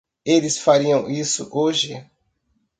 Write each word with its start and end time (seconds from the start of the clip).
Eles 0.25 0.57
fariam 0.57 1.07
isso 1.11 1.47
hoje. 1.55 2.03